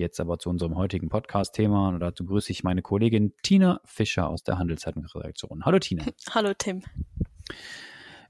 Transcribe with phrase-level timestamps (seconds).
[0.00, 4.42] Jetzt aber zu unserem heutigen Podcast-Thema und dazu grüße ich meine Kollegin Tina Fischer aus
[4.42, 5.66] der Handelszeitung-Redaktion.
[5.66, 6.06] Hallo Tina.
[6.30, 6.82] Hallo Tim.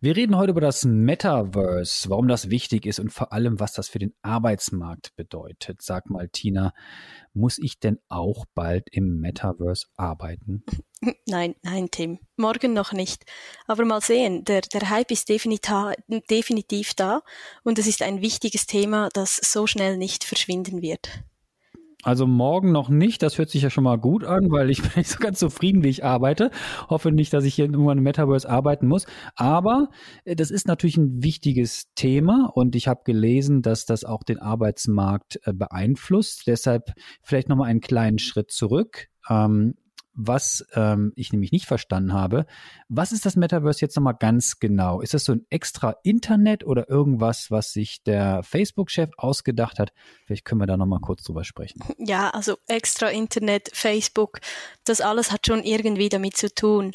[0.00, 3.88] Wir reden heute über das Metaverse, warum das wichtig ist und vor allem, was das
[3.88, 5.80] für den Arbeitsmarkt bedeutet.
[5.80, 6.72] Sag mal, Tina,
[7.34, 10.64] muss ich denn auch bald im Metaverse arbeiten?
[11.26, 12.18] Nein, nein, Tim.
[12.36, 13.24] Morgen noch nicht.
[13.66, 17.22] Aber mal sehen, der, der Hype ist definitiv da
[17.62, 21.22] und es ist ein wichtiges Thema, das so schnell nicht verschwinden wird.
[22.02, 24.92] Also morgen noch nicht, das hört sich ja schon mal gut an, weil ich bin
[24.96, 26.50] nicht so ganz zufrieden, wie ich arbeite.
[26.88, 29.06] Hoffe nicht, dass ich hier irgendwann im Metaverse arbeiten muss.
[29.36, 29.88] Aber
[30.24, 34.38] äh, das ist natürlich ein wichtiges Thema und ich habe gelesen, dass das auch den
[34.38, 36.44] Arbeitsmarkt äh, beeinflusst.
[36.46, 39.08] Deshalb vielleicht nochmal einen kleinen Schritt zurück.
[39.28, 39.74] Ähm,
[40.14, 42.46] was ähm, ich nämlich nicht verstanden habe.
[42.88, 45.00] Was ist das Metaverse jetzt nochmal ganz genau?
[45.00, 49.92] Ist das so ein extra Internet oder irgendwas, was sich der Facebook-Chef ausgedacht hat?
[50.26, 51.80] Vielleicht können wir da nochmal kurz drüber sprechen.
[51.98, 54.40] Ja, also extra Internet, Facebook,
[54.84, 56.92] das alles hat schon irgendwie damit zu tun.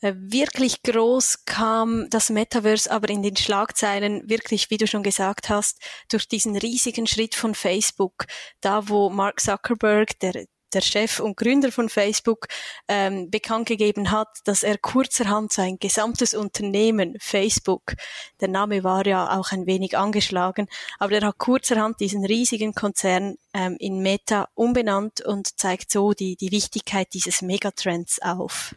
[0.00, 5.48] Äh, wirklich groß kam das Metaverse aber in den Schlagzeilen wirklich, wie du schon gesagt
[5.48, 8.26] hast, durch diesen riesigen Schritt von Facebook,
[8.60, 12.48] da wo Mark Zuckerberg, der der Chef und Gründer von Facebook,
[12.88, 17.94] ähm, bekannt gegeben hat, dass er kurzerhand sein gesamtes Unternehmen, Facebook,
[18.40, 23.36] der Name war ja auch ein wenig angeschlagen, aber er hat kurzerhand diesen riesigen Konzern
[23.54, 28.74] ähm, in Meta umbenannt und zeigt so die, die Wichtigkeit dieses Megatrends auf.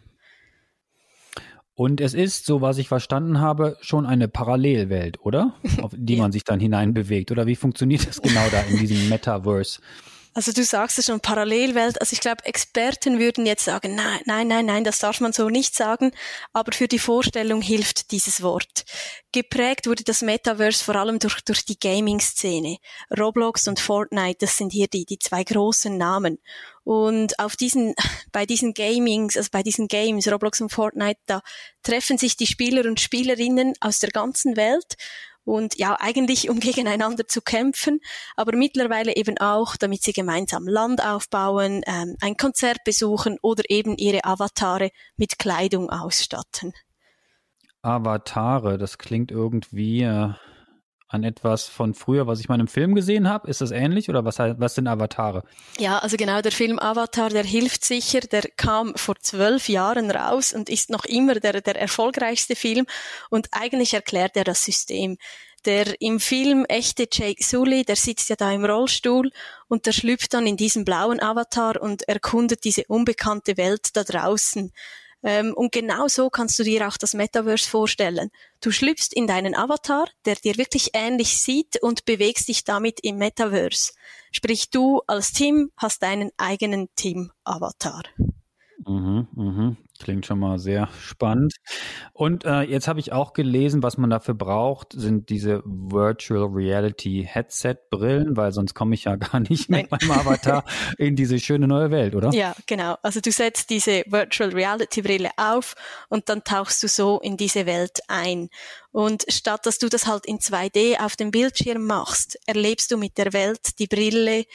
[1.80, 5.54] Und es ist, so was ich verstanden habe, schon eine Parallelwelt, oder?
[5.82, 7.32] Auf die man sich dann hineinbewegt.
[7.32, 9.80] Oder wie funktioniert das genau da in diesem Metaverse?
[10.40, 12.00] Also du sagst es schon, Parallelwelt.
[12.00, 15.50] Also ich glaube, Experten würden jetzt sagen, nein, nein, nein, nein, das darf man so
[15.50, 16.14] nicht sagen.
[16.54, 18.86] Aber für die Vorstellung hilft dieses Wort.
[19.34, 22.78] Geprägt wurde das Metaverse vor allem durch, durch die Gaming-Szene.
[23.20, 26.38] Roblox und Fortnite, das sind hier die, die zwei großen Namen.
[26.90, 27.94] Und auf diesen,
[28.32, 31.42] bei diesen Gamings, also bei diesen Games, Roblox und Fortnite, da
[31.84, 34.96] treffen sich die Spieler und Spielerinnen aus der ganzen Welt
[35.44, 38.00] und ja, eigentlich um gegeneinander zu kämpfen,
[38.36, 43.96] aber mittlerweile eben auch, damit sie gemeinsam Land aufbauen, ähm, ein Konzert besuchen oder eben
[43.96, 46.74] ihre Avatare mit Kleidung ausstatten.
[47.84, 50.34] Avatare, das klingt irgendwie äh,
[51.10, 53.50] an etwas von früher, was ich mal im Film gesehen habe?
[53.50, 55.44] Ist das ähnlich oder was, was sind Avatare?
[55.80, 60.54] Ja, also genau, der Film Avatar, der hilft sicher, der kam vor zwölf Jahren raus
[60.54, 62.86] und ist noch immer der, der erfolgreichste Film
[63.32, 65.18] und eigentlich erklärt er das System.
[65.66, 69.32] Der im Film echte Jake Sully, der sitzt ja da im Rollstuhl
[69.68, 74.72] und der schlüpft dann in diesen blauen Avatar und erkundet diese unbekannte Welt da draußen.
[75.24, 78.30] Ähm, und genau so kannst du dir auch das Metaverse vorstellen.
[78.62, 83.18] Du schlüpfst in deinen Avatar, der dir wirklich ähnlich sieht und bewegst dich damit im
[83.18, 83.94] Metaverse.
[84.32, 88.04] Sprich, du als Team hast deinen eigenen Team-Avatar.
[88.86, 89.78] Mhm, mhm.
[90.00, 91.56] Klingt schon mal sehr spannend.
[92.14, 97.28] Und äh, jetzt habe ich auch gelesen, was man dafür braucht, sind diese Virtual Reality
[97.30, 100.64] Headset Brillen, weil sonst komme ich ja gar nicht mit meinem Avatar
[100.98, 102.32] in diese schöne neue Welt, oder?
[102.32, 102.96] Ja, genau.
[103.04, 105.76] Also du setzt diese Virtual Reality Brille auf
[106.08, 108.50] und dann tauchst du so in diese Welt ein.
[108.92, 113.18] Und statt dass du das halt in 2D auf dem Bildschirm machst, erlebst du mit
[113.18, 114.46] der Welt die Brille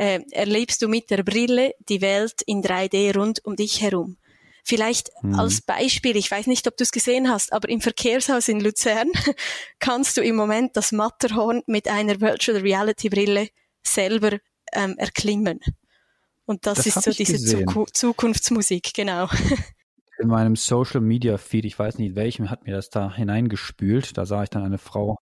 [0.00, 4.16] äh, erlebst du mit der Brille die Welt in 3D rund um dich herum.
[4.64, 5.34] Vielleicht mhm.
[5.38, 9.08] als Beispiel, ich weiß nicht, ob du es gesehen hast, aber im Verkehrshaus in Luzern
[9.78, 13.48] kannst du im Moment das Matterhorn mit einer Virtual Reality Brille
[13.82, 14.38] selber
[14.72, 15.60] ähm, erklimmen.
[16.44, 19.28] Und das, das ist so diese Zuku Zukunftsmusik, genau.
[20.18, 24.18] In meinem Social Media Feed, ich weiß nicht welchem, hat mir das da hineingespült.
[24.18, 25.16] Da sah ich dann eine Frau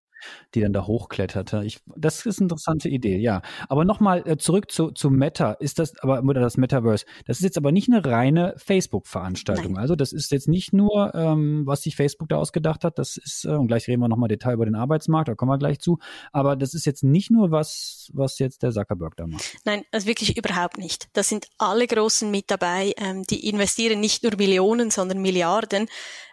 [0.55, 1.63] die dann da hochkletterte.
[1.65, 3.43] Ich, das ist eine interessante Idee, ja.
[3.69, 5.53] Aber nochmal äh, zurück zu, zu Meta.
[5.53, 9.79] Ist das aber, oder das Metaverse, das ist jetzt aber nicht eine reine Facebook-Veranstaltung.
[9.79, 13.45] Also das ist jetzt nicht nur, ähm, was sich Facebook da ausgedacht hat, das ist,
[13.45, 15.99] äh, und gleich reden wir nochmal Detail über den Arbeitsmarkt, da kommen wir gleich zu,
[16.33, 19.57] aber das ist jetzt nicht nur was, was jetzt der Zuckerberg da macht.
[19.65, 21.09] Nein, also wirklich überhaupt nicht.
[21.13, 25.89] Da sind alle Großen mit dabei, ähm, die investieren nicht nur Millionen, sondern Milliarden.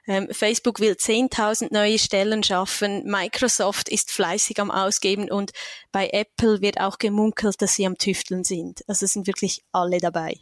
[0.08, 3.04] Ähm, Facebook will 10.000 neue Stellen schaffen.
[3.06, 5.52] Microsoft ist fleißig am Ausgeben und
[5.92, 8.84] bei Apple wird auch gemunkelt, dass sie am Tüfteln sind.
[8.88, 10.40] Also sind wirklich alle dabei.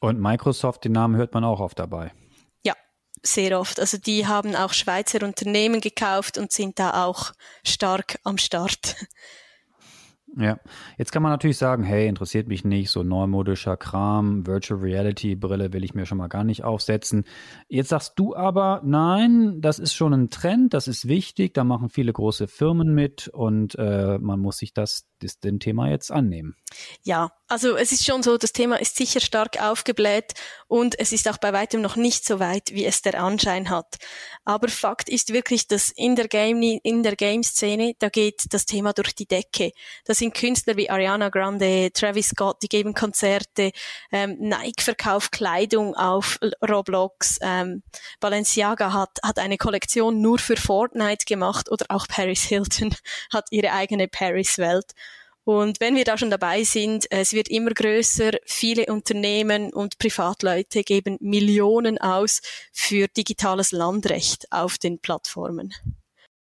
[0.00, 2.12] Und Microsoft, den Namen hört man auch oft dabei.
[2.64, 2.74] Ja,
[3.22, 3.78] sehr oft.
[3.78, 7.32] Also die haben auch Schweizer Unternehmen gekauft und sind da auch
[7.64, 8.96] stark am Start.
[10.38, 10.58] Ja,
[10.96, 15.74] jetzt kann man natürlich sagen, hey, interessiert mich nicht, so neumodischer Kram, Virtual Reality Brille
[15.74, 17.24] will ich mir schon mal gar nicht aufsetzen.
[17.68, 21.90] Jetzt sagst du aber, nein, das ist schon ein Trend, das ist wichtig, da machen
[21.90, 26.56] viele große Firmen mit und äh, man muss sich das, das dem Thema jetzt annehmen.
[27.02, 30.32] Ja, also es ist schon so, das Thema ist sicher stark aufgebläht
[30.66, 33.96] und es ist auch bei weitem noch nicht so weit, wie es der Anschein hat.
[34.46, 38.94] Aber Fakt ist wirklich, dass in der Game, in der Game-Szene, da geht das Thema
[38.94, 39.72] durch die Decke.
[40.06, 43.72] Da sind Künstler wie Ariana Grande, Travis Scott, die geben Konzerte,
[44.12, 47.82] ähm, Nike verkauft Kleidung auf Roblox, ähm,
[48.20, 52.94] Balenciaga hat, hat eine Kollektion nur für Fortnite gemacht oder auch Paris Hilton
[53.32, 54.92] hat ihre eigene Paris-Welt.
[55.42, 60.84] Und wenn wir da schon dabei sind, es wird immer größer, viele Unternehmen und Privatleute
[60.84, 62.42] geben Millionen aus
[62.72, 65.74] für digitales Landrecht auf den Plattformen.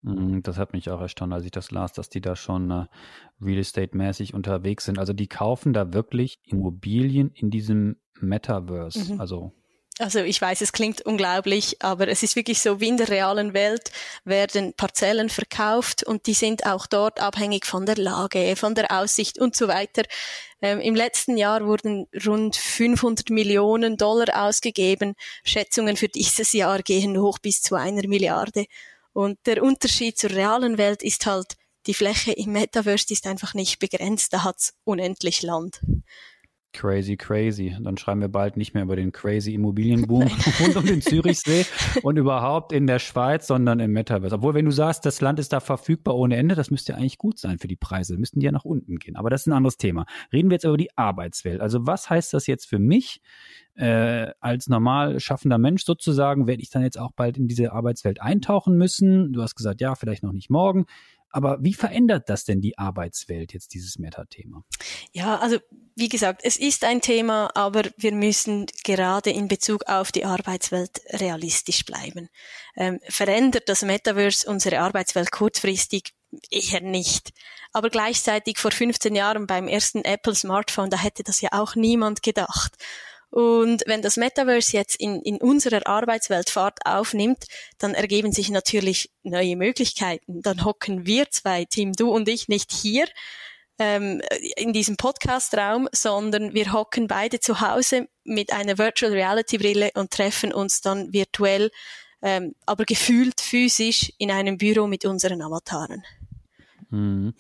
[0.05, 2.85] Mhm, das hat mich auch erstaunt, als ich das las, dass die da schon äh,
[3.41, 4.99] Real Estate-mäßig unterwegs sind.
[4.99, 9.15] Also die kaufen da wirklich Immobilien in diesem Metaverse.
[9.15, 9.21] Mhm.
[9.21, 9.53] Also
[10.01, 13.55] also ich weiß, es klingt unglaublich, aber es ist wirklich so, wie in der realen
[13.55, 13.93] Welt
[14.25, 19.39] werden Parzellen verkauft und die sind auch dort abhängig von der Lage, von der Aussicht
[19.39, 20.03] und so weiter.
[20.61, 25.15] Ähm, Im letzten Jahr wurden rund 500 Millionen Dollar ausgegeben.
[25.45, 28.67] Schätzungen für dieses Jahr gehen hoch bis zu einer Milliarde.
[29.15, 31.57] Und der Unterschied zur realen Welt ist halt,
[31.87, 35.81] die Fläche im Metaverse ist einfach nicht begrenzt, da hat's unendlich Land.
[36.75, 37.77] Crazy, crazy.
[37.81, 40.29] Dann schreiben wir bald nicht mehr über den crazy Immobilienboom
[40.61, 41.65] rund um den Zürichsee
[42.03, 44.35] und überhaupt in der Schweiz, sondern im Metaverse.
[44.35, 47.17] Obwohl, wenn du sagst, das Land ist da verfügbar ohne Ende, das müsste ja eigentlich
[47.17, 48.19] gut sein für die Preise.
[48.19, 49.15] Müssten die ja nach unten gehen.
[49.15, 50.05] Aber das ist ein anderes Thema.
[50.33, 51.61] Reden wir jetzt über die Arbeitswelt.
[51.61, 53.23] Also was heißt das jetzt für mich?
[53.77, 58.21] Äh, als normal schaffender Mensch sozusagen, werde ich dann jetzt auch bald in diese Arbeitswelt
[58.21, 59.33] eintauchen müssen.
[59.33, 60.87] Du hast gesagt, ja, vielleicht noch nicht morgen.
[61.35, 64.63] Aber wie verändert das denn die Arbeitswelt jetzt, dieses Meta-Thema?
[65.11, 65.59] Ja, also
[65.97, 71.01] wie gesagt, es ist ein Thema, aber wir müssen gerade in Bezug auf die Arbeitswelt
[71.11, 72.29] realistisch bleiben.
[72.77, 76.15] Ähm, verändert das Metaverse unsere Arbeitswelt kurzfristig?
[76.51, 77.33] Eher nicht.
[77.73, 82.23] Aber gleichzeitig vor 15 Jahren beim ersten Apple Smartphone, da hätte das ja auch niemand
[82.23, 82.77] gedacht.
[83.35, 87.47] Und wenn das Metaverse jetzt in, in unserer Arbeitswelt Fahrt aufnimmt,
[87.79, 90.41] dann ergeben sich natürlich neue Möglichkeiten.
[90.41, 93.07] Dann hocken wir zwei, Tim, du und ich, nicht hier
[93.81, 94.23] ähm,
[94.55, 100.13] in diesem Podcast-Raum, sondern wir hocken beide zu Hause mit einer Virtual Reality Brille und
[100.13, 101.73] treffen uns dann virtuell,
[102.23, 106.05] ähm, aber gefühlt physisch in einem Büro mit unseren Avataren.
[106.91, 107.35] Mhm.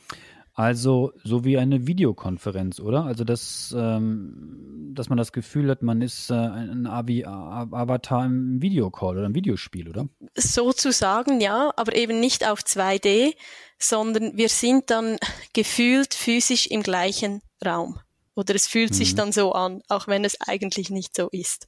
[0.56, 3.04] Also so wie eine Videokonferenz, oder?
[3.04, 8.62] Also dass, ähm, dass man das Gefühl hat, man ist äh, ein Avi Avatar im
[8.62, 10.08] Videocall oder im Videospiel, oder?
[10.36, 13.34] Sozusagen, ja, aber eben nicht auf 2D,
[13.80, 15.16] sondern wir sind dann
[15.54, 17.98] gefühlt physisch im gleichen Raum.
[18.36, 18.94] Oder es fühlt mhm.
[18.94, 21.66] sich dann so an, auch wenn es eigentlich nicht so ist.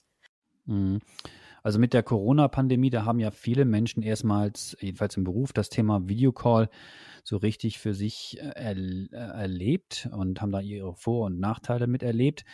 [0.67, 1.01] Mhm.
[1.67, 6.09] Also mit der Corona-Pandemie, da haben ja viele Menschen erstmals, jedenfalls im Beruf, das Thema
[6.09, 6.71] Videocall
[7.25, 11.89] so richtig für sich äh, er, äh, erlebt und haben da ihre Vor- und Nachteile
[11.89, 12.45] miterlebt.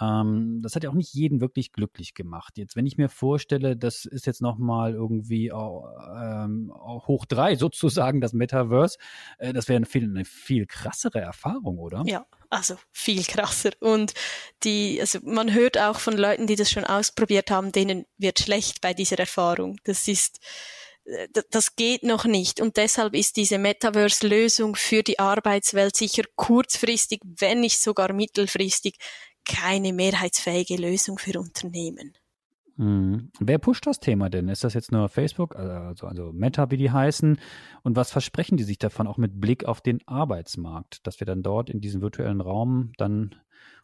[0.00, 2.56] Ähm, das hat ja auch nicht jeden wirklich glücklich gemacht.
[2.56, 8.32] Jetzt, wenn ich mir vorstelle, das ist jetzt nochmal irgendwie ähm, hoch drei sozusagen, das
[8.32, 8.98] Metaverse,
[9.38, 12.02] äh, das wäre eine viel, eine viel krassere Erfahrung, oder?
[12.06, 13.70] Ja, also viel krasser.
[13.80, 14.14] Und
[14.62, 18.80] die, also man hört auch von Leuten, die das schon ausprobiert haben, denen wird schlecht
[18.80, 19.78] bei dieser Erfahrung.
[19.84, 20.40] Das ist,
[21.04, 22.60] äh, das geht noch nicht.
[22.60, 28.96] Und deshalb ist diese Metaverse-Lösung für die Arbeitswelt sicher kurzfristig, wenn nicht sogar mittelfristig,
[29.44, 32.12] keine mehrheitsfähige Lösung für Unternehmen.
[32.76, 33.30] Hm.
[33.38, 34.48] Wer pusht das Thema denn?
[34.48, 37.38] Ist das jetzt nur Facebook, also, also Meta, wie die heißen?
[37.82, 41.42] Und was versprechen die sich davon auch mit Blick auf den Arbeitsmarkt, dass wir dann
[41.42, 43.34] dort in diesem virtuellen Raum dann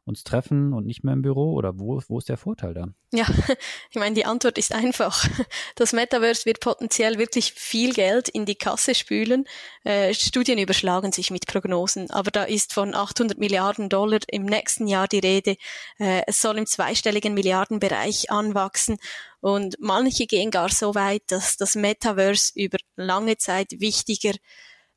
[0.08, 1.52] uns treffen und nicht mehr im Büro?
[1.52, 2.88] Oder wo, wo ist der Vorteil da?
[3.12, 3.26] Ja,
[3.90, 5.28] ich meine, die Antwort ist einfach.
[5.76, 9.44] Das Metaverse wird potenziell wirklich viel Geld in die Kasse spülen.
[9.84, 14.86] Äh, Studien überschlagen sich mit Prognosen, aber da ist von 800 Milliarden Dollar im nächsten
[14.86, 15.56] Jahr die Rede.
[15.98, 18.96] Äh, es soll im zweistelligen Milliardenbereich anwachsen.
[19.40, 24.34] Und manche gehen gar so weit, dass das Metaverse über lange Zeit wichtiger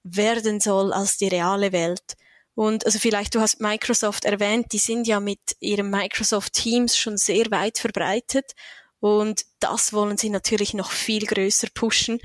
[0.04, 2.16] werden soll als die reale Welt.
[2.54, 7.18] Und also vielleicht, du hast Microsoft erwähnt, die sind ja mit ihrem Microsoft Teams schon
[7.18, 8.54] sehr weit verbreitet.
[9.00, 12.20] Und das wollen sie natürlich noch viel größer pushen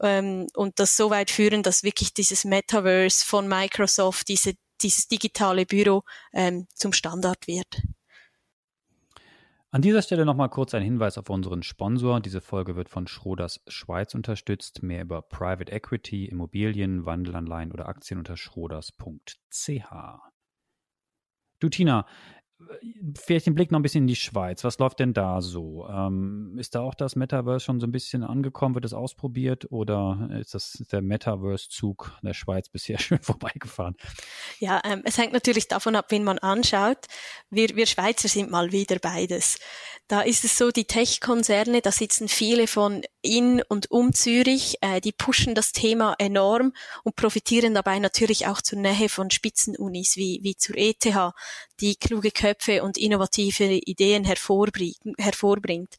[0.00, 5.66] ähm, und das so weit führen, dass wirklich dieses Metaverse von Microsoft, diese, dieses digitale
[5.66, 6.02] Büro
[6.32, 7.82] ähm, zum Standard wird.
[9.74, 12.20] An dieser Stelle nochmal kurz ein Hinweis auf unseren Sponsor.
[12.20, 14.84] Diese Folge wird von Schroders Schweiz unterstützt.
[14.84, 19.92] Mehr über Private Equity, Immobilien, Wandelanleihen oder Aktien unter schroders.ch.
[21.58, 22.06] Du Tina,
[23.16, 24.64] vielleicht den Blick noch ein bisschen in die Schweiz.
[24.64, 25.86] Was läuft denn da so?
[25.88, 28.74] Ähm, ist da auch das Metaverse schon so ein bisschen angekommen?
[28.74, 33.96] Wird es ausprobiert oder ist das der Metaverse-Zug der Schweiz bisher schön vorbeigefahren?
[34.58, 37.06] Ja, ähm, es hängt natürlich davon ab, wen man anschaut.
[37.50, 39.58] Wir, wir Schweizer sind mal wieder beides.
[40.06, 45.00] Da ist es so, die Tech-Konzerne, da sitzen viele von in und um Zürich, äh,
[45.00, 46.72] die pushen das Thema enorm
[47.04, 51.32] und profitieren dabei natürlich auch zur Nähe von Spitzenunis wie, wie zur ETH,
[51.80, 55.94] die kluge Köpfe und innovative Ideen hervorbringt.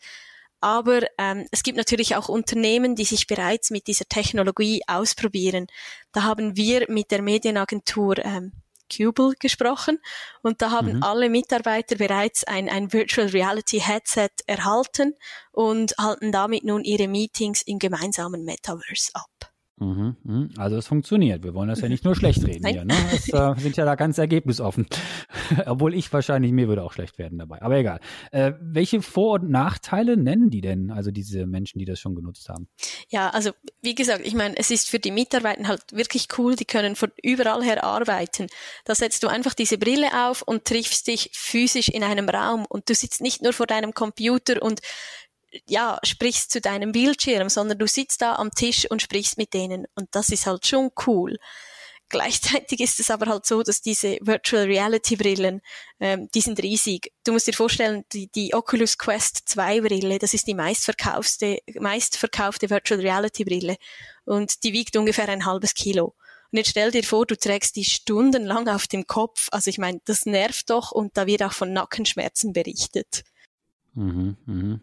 [0.62, 5.66] Aber ähm, es gibt natürlich auch Unternehmen, die sich bereits mit dieser Technologie ausprobieren.
[6.12, 8.52] Da haben wir mit der Medienagentur ähm,
[8.96, 10.00] Cubel gesprochen
[10.44, 11.04] und da haben mhm.
[11.04, 15.16] alle Mitarbeiter bereits ein, ein Virtual Reality Headset erhalten
[15.52, 19.35] und halten damit nun ihre Meetings im gemeinsamen Metaverse ab.
[19.78, 20.50] Mhm, mhm.
[20.58, 21.44] Also es funktioniert.
[21.44, 22.74] Wir wollen das ja nicht nur schlecht reden Nein.
[22.74, 22.86] hier.
[22.86, 22.96] Ne?
[23.14, 24.88] Es äh, sind ja da ganz ergebnisoffen.
[25.66, 27.62] Obwohl ich wahrscheinlich, mir würde auch schlecht werden dabei.
[27.62, 28.00] Aber egal.
[28.32, 32.48] Äh, welche Vor- und Nachteile nennen die denn, also diese Menschen, die das schon genutzt
[32.48, 32.70] haben?
[33.10, 33.52] Ja, also
[33.82, 37.12] wie gesagt, ich meine, es ist für die Mitarbeiter halt wirklich cool, die können von
[37.22, 38.48] überall her arbeiten.
[38.86, 42.90] Da setzt du einfach diese Brille auf und triffst dich physisch in einem Raum und
[42.90, 44.80] du sitzt nicht nur vor deinem Computer und
[45.68, 49.86] ja, sprichst zu deinem Bildschirm, sondern du sitzt da am Tisch und sprichst mit denen.
[49.96, 51.38] Und das ist halt schon cool.
[52.10, 55.62] Gleichzeitig ist es aber halt so, dass diese Virtual Reality Brillen,
[56.00, 57.12] ähm, die sind riesig.
[57.24, 62.70] Du musst dir vorstellen, die, die Oculus Quest 2 Brille, das ist die meistverkaufte, meistverkaufte
[62.70, 63.78] Virtual Reality Brille.
[64.24, 66.14] Und die wiegt ungefähr ein halbes Kilo.
[66.52, 69.48] Und jetzt stell dir vor, du trägst die stundenlang auf dem Kopf.
[69.52, 73.24] Also ich meine, das nervt doch und da wird auch von Nackenschmerzen berichtet.
[73.94, 74.82] Mhm, mhm.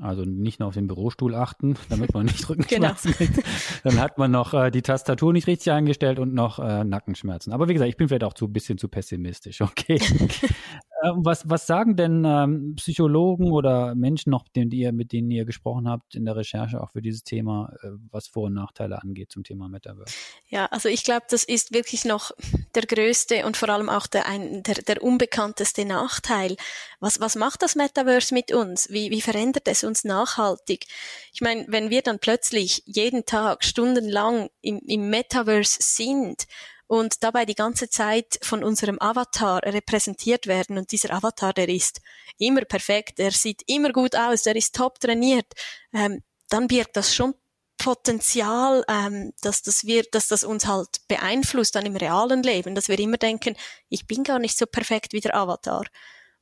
[0.00, 3.32] Also nicht nur auf den Bürostuhl achten, damit man nicht Rückenschmerzen genau.
[3.32, 3.46] kriegt.
[3.84, 7.52] Dann hat man noch äh, die Tastatur nicht richtig eingestellt und noch äh, Nackenschmerzen.
[7.52, 9.60] Aber wie gesagt, ich bin vielleicht auch zu ein bisschen zu pessimistisch.
[9.60, 10.00] Okay.
[11.04, 15.30] äh, was, was sagen denn ähm, Psychologen oder Menschen noch, mit denen, ihr, mit denen
[15.30, 19.02] ihr gesprochen habt in der Recherche auch für dieses Thema, äh, was Vor- und Nachteile
[19.02, 20.14] angeht zum Thema Metaverse?
[20.48, 22.30] Ja, also ich glaube, das ist wirklich noch
[22.74, 26.56] der größte und vor allem auch der, ein, der, der unbekannteste Nachteil.
[27.00, 28.90] Was, was macht das Metaverse mit uns?
[28.90, 30.86] Wie, wie verändert es uns nachhaltig?
[31.32, 36.46] Ich meine, wenn wir dann plötzlich jeden Tag stundenlang im, im Metaverse sind
[36.94, 42.00] und dabei die ganze Zeit von unserem Avatar repräsentiert werden und dieser Avatar, der ist
[42.38, 45.52] immer perfekt, der sieht immer gut aus, der ist top trainiert,
[45.92, 47.34] ähm, dann birgt das schon
[47.78, 52.88] Potenzial, ähm, dass das wir, dass das uns halt beeinflusst dann im realen Leben, dass
[52.88, 53.56] wir immer denken,
[53.88, 55.84] ich bin gar nicht so perfekt wie der Avatar.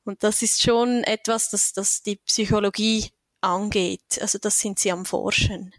[0.03, 3.09] Und das ist schon etwas, das, das die Psychologie
[3.41, 4.19] angeht.
[4.21, 5.73] Also das sind sie am Forschen.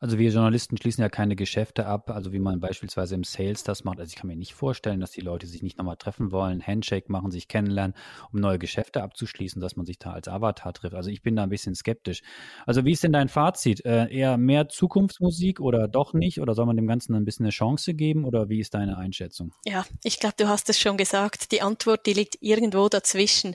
[0.00, 3.84] Also wir Journalisten schließen ja keine Geschäfte ab, also wie man beispielsweise im Sales das
[3.84, 3.98] macht.
[3.98, 7.10] Also ich kann mir nicht vorstellen, dass die Leute sich nicht nochmal treffen wollen, Handshake
[7.10, 7.94] machen, sich kennenlernen,
[8.32, 10.94] um neue Geschäfte abzuschließen, dass man sich da als Avatar trifft.
[10.94, 12.22] Also ich bin da ein bisschen skeptisch.
[12.66, 13.84] Also wie ist denn dein Fazit?
[13.84, 16.40] Äh, eher mehr Zukunftsmusik oder doch nicht?
[16.40, 18.24] Oder soll man dem Ganzen ein bisschen eine Chance geben?
[18.24, 19.52] Oder wie ist deine Einschätzung?
[19.64, 21.52] Ja, ich glaube, du hast es schon gesagt.
[21.52, 23.54] Die Antwort, die liegt irgendwo dazwischen.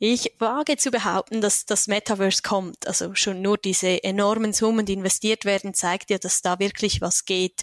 [0.00, 2.86] Ich wage zu behaupten, dass das Metaverse kommt.
[2.86, 7.24] Also schon nur diese enormen Summen, die investiert werden, zeigt ja, dass da wirklich was
[7.24, 7.62] geht.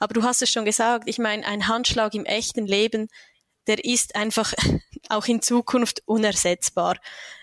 [0.00, 3.08] Aber du hast es schon gesagt, ich meine, ein Handschlag im echten Leben,
[3.68, 4.52] der ist einfach
[5.08, 6.96] auch in Zukunft unersetzbar.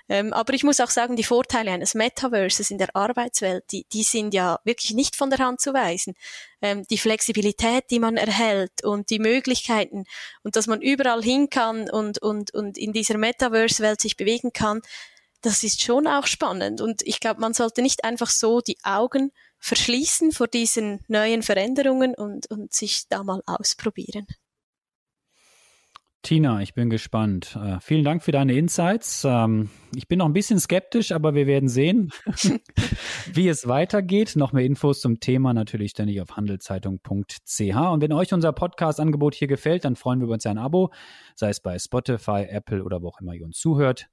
[0.07, 4.03] Ähm, aber ich muss auch sagen, die Vorteile eines Metaverses in der Arbeitswelt, die, die
[4.03, 6.13] sind ja wirklich nicht von der Hand zu weisen.
[6.61, 10.05] Ähm, die Flexibilität, die man erhält und die Möglichkeiten
[10.43, 14.81] und dass man überall hin kann und, und, und in dieser Metaverse-Welt sich bewegen kann,
[15.41, 16.81] das ist schon auch spannend.
[16.81, 22.13] Und ich glaube, man sollte nicht einfach so die Augen verschließen vor diesen neuen Veränderungen
[22.15, 24.27] und, und sich da mal ausprobieren.
[26.25, 27.55] Tina, ich bin gespannt.
[27.55, 29.23] Äh, vielen Dank für deine Insights.
[29.29, 32.11] Ähm, ich bin noch ein bisschen skeptisch, aber wir werden sehen,
[33.31, 34.35] wie es weitergeht.
[34.35, 37.59] Noch mehr Infos zum Thema natürlich ständig auf handelszeitung.ch.
[37.59, 40.91] Und wenn euch unser Podcast-Angebot hier gefällt, dann freuen wir uns ein Abo,
[41.35, 44.07] sei es bei Spotify, Apple oder wo auch immer ihr uns zuhört.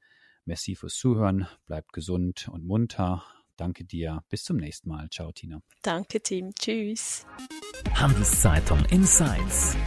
[0.45, 1.47] Merci fürs Zuhören.
[1.65, 3.25] Bleibt gesund und munter.
[3.57, 4.23] Danke dir.
[4.29, 5.09] Bis zum nächsten Mal.
[5.09, 5.61] Ciao, Tina.
[5.81, 6.51] Danke, Team.
[6.61, 7.25] Tschüss.
[7.95, 9.79] Handelszeitung Insights